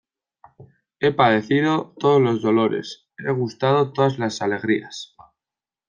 [0.99, 5.15] he padecido todos los dolores, he gustado todas las alegrías: